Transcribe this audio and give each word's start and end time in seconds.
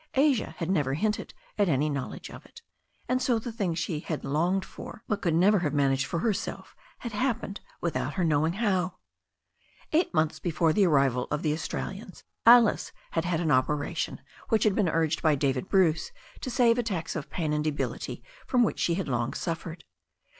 Asia 0.15 0.55
had 0.57 0.67
never 0.71 0.95
hinted 0.95 1.31
at 1.59 1.69
any 1.69 1.87
knowl 1.87 2.11
edge 2.15 2.31
of 2.31 2.43
it. 2.43 2.63
And 3.07 3.21
so 3.21 3.37
the 3.37 3.51
thing 3.51 3.75
she 3.75 3.99
had 3.99 4.25
longed 4.25 4.65
for, 4.65 5.03
but 5.07 5.21
CA^a!^ 5.21 5.29
284 5.29 5.29
THE 5.39 5.43
STORY 5.43 5.43
OF 5.43 5.43
A 5.43 5.45
NEW 5.45 5.45
ZEALAND 5.45 5.45
RIVER 5.45 5.45
never 5.55 5.59
have 5.59 5.73
managed 5.75 6.05
for 6.07 6.19
herself, 6.19 6.75
had 6.97 7.11
happened 7.11 7.59
without 7.81 8.13
her 8.15 8.25
knowing 8.25 8.53
how. 8.53 8.97
Eight 9.91 10.11
months 10.11 10.39
before 10.39 10.73
the 10.73 10.87
arrival 10.87 11.27
of 11.29 11.43
the 11.43 11.53
Australians 11.53 12.23
Alice 12.47 12.91
had 13.11 13.25
had 13.25 13.39
an 13.41 13.51
operation 13.51 14.21
which 14.49 14.63
had 14.63 14.73
been 14.73 14.89
urged 14.89 15.21
by 15.21 15.35
David 15.35 15.69
Bruce 15.69 16.11
to 16.39 16.49
save 16.49 16.79
attacks 16.79 17.15
of 17.15 17.29
pain 17.29 17.53
and 17.53 17.63
debility 17.63 18.23
from 18.47 18.63
which 18.63 18.79
she 18.79 18.95
had 18.95 19.07
long 19.07 19.35
suffered. 19.35 19.83